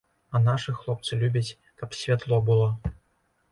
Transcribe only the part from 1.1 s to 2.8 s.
любяць, каб святло было.